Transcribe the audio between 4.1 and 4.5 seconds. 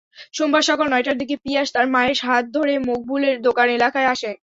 আসে।